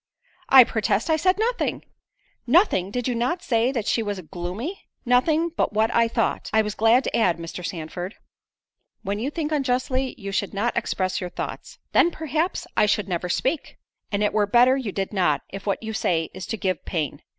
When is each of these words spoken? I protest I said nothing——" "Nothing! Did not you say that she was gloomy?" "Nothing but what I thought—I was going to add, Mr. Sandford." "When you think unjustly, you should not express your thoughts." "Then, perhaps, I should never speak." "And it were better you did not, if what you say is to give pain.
I 0.49 0.63
protest 0.63 1.11
I 1.11 1.15
said 1.15 1.37
nothing——" 1.37 1.83
"Nothing! 2.47 2.89
Did 2.89 3.07
not 3.15 3.41
you 3.41 3.43
say 3.45 3.71
that 3.71 3.85
she 3.85 4.01
was 4.01 4.19
gloomy?" 4.21 4.89
"Nothing 5.05 5.49
but 5.49 5.73
what 5.73 5.93
I 5.93 6.07
thought—I 6.07 6.63
was 6.63 6.73
going 6.73 7.03
to 7.03 7.15
add, 7.15 7.37
Mr. 7.37 7.63
Sandford." 7.63 8.15
"When 9.03 9.19
you 9.19 9.29
think 9.29 9.51
unjustly, 9.51 10.15
you 10.17 10.31
should 10.31 10.55
not 10.55 10.75
express 10.75 11.21
your 11.21 11.29
thoughts." 11.29 11.77
"Then, 11.91 12.09
perhaps, 12.09 12.65
I 12.75 12.87
should 12.87 13.07
never 13.07 13.29
speak." 13.29 13.77
"And 14.11 14.23
it 14.23 14.33
were 14.33 14.47
better 14.47 14.75
you 14.75 14.91
did 14.91 15.13
not, 15.13 15.43
if 15.49 15.67
what 15.67 15.83
you 15.83 15.93
say 15.93 16.31
is 16.33 16.47
to 16.47 16.57
give 16.57 16.83
pain. 16.83 17.21